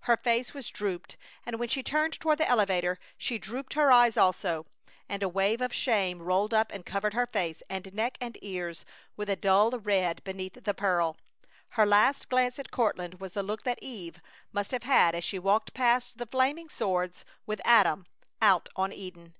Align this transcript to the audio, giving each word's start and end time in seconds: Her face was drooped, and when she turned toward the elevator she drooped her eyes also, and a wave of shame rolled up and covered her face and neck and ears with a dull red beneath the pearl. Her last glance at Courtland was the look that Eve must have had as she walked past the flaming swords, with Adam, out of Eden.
Her 0.00 0.16
face 0.16 0.52
was 0.52 0.68
drooped, 0.68 1.16
and 1.44 1.60
when 1.60 1.68
she 1.68 1.80
turned 1.80 2.14
toward 2.18 2.38
the 2.38 2.48
elevator 2.48 2.98
she 3.16 3.38
drooped 3.38 3.74
her 3.74 3.92
eyes 3.92 4.16
also, 4.16 4.66
and 5.08 5.22
a 5.22 5.28
wave 5.28 5.60
of 5.60 5.72
shame 5.72 6.20
rolled 6.22 6.52
up 6.52 6.72
and 6.72 6.84
covered 6.84 7.14
her 7.14 7.24
face 7.28 7.62
and 7.70 7.94
neck 7.94 8.18
and 8.20 8.36
ears 8.42 8.84
with 9.16 9.30
a 9.30 9.36
dull 9.36 9.70
red 9.78 10.24
beneath 10.24 10.54
the 10.64 10.74
pearl. 10.74 11.16
Her 11.68 11.86
last 11.86 12.28
glance 12.28 12.58
at 12.58 12.72
Courtland 12.72 13.20
was 13.20 13.34
the 13.34 13.44
look 13.44 13.62
that 13.62 13.78
Eve 13.80 14.20
must 14.50 14.72
have 14.72 14.82
had 14.82 15.14
as 15.14 15.22
she 15.22 15.38
walked 15.38 15.72
past 15.72 16.18
the 16.18 16.26
flaming 16.26 16.68
swords, 16.68 17.24
with 17.46 17.60
Adam, 17.64 18.06
out 18.42 18.68
of 18.74 18.90
Eden. 18.90 19.36